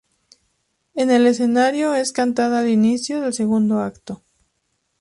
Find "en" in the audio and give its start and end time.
0.95-1.11